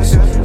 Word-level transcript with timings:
bitch. 0.00 0.43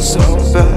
it's 0.00 0.16
over. 0.16 0.69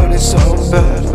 It's 0.00 0.30
so 0.30 0.70
bad. 0.70 1.07